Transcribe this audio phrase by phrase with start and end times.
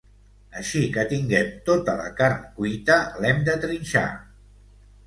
[0.61, 4.09] Així que tinguem tota la carn cuita, l’hem de trinxar.